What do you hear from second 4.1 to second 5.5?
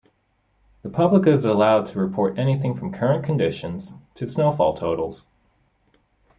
to snowfall totals.